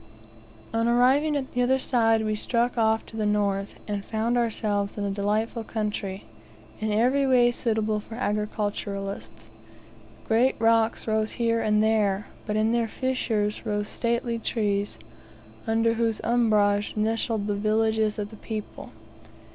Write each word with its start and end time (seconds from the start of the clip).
On 0.73 0.87
arriving 0.87 1.35
at 1.37 1.51
the 1.51 1.61
other 1.61 1.77
side, 1.77 2.25
we 2.25 2.33
struck 2.33 2.75
off 2.75 3.05
to 3.05 3.15
the 3.15 3.23
north, 3.27 3.79
and 3.87 4.03
found 4.03 4.35
ourselves 4.35 4.97
in 4.97 5.03
a 5.03 5.11
delightful 5.11 5.63
country, 5.63 6.25
in 6.79 6.91
every 6.91 7.27
way 7.27 7.51
suitable 7.51 7.99
for 7.99 8.15
agriculturists. 8.15 9.45
Great 10.27 10.55
rocks 10.57 11.05
rose 11.05 11.33
here 11.33 11.61
and 11.61 11.83
there, 11.83 12.25
but 12.47 12.55
in 12.55 12.71
their 12.71 12.87
fissures 12.87 13.63
rose 13.63 13.87
stately 13.89 14.39
trees, 14.39 14.97
under 15.67 15.93
whose 15.93 16.19
umbrage 16.23 16.95
nestled 16.95 17.45
the 17.45 17.53
villages 17.53 18.17
of 18.17 18.31
the 18.31 18.37
people. 18.37 18.89